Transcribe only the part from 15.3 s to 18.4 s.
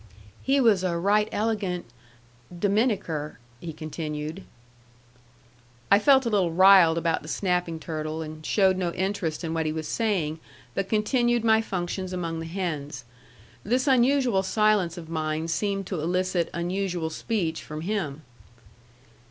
seemed to elicit unusual speech from him.